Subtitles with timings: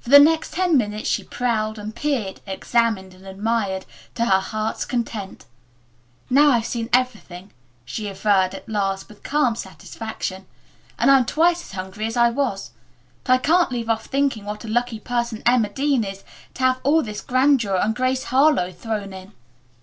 [0.00, 3.86] For the next ten minutes she prowled and peered, examined and admired,
[4.16, 5.46] to her heart's content.
[6.28, 7.52] "Now I've seen everything,"
[7.86, 10.44] she averred, at last, with calm satisfaction,
[10.98, 12.72] "and I'm twice as hungry as I was.
[13.24, 16.80] But I can't leave off thinking what a lucky person Emma Dean is to have
[16.82, 19.32] all this grandeur and Grace Harlowe thrown in."